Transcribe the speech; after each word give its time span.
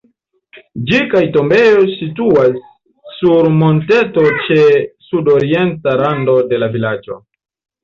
Ĝi 0.91 1.01
kaj 1.11 1.19
tombejo 1.35 1.83
situas 1.91 2.57
sur 3.19 3.51
monteto 3.59 4.25
ĉe 4.47 4.59
sudorienta 5.11 5.97
rando 6.05 6.39
de 6.51 6.63
la 6.65 6.75
vilaĝo. 6.79 7.23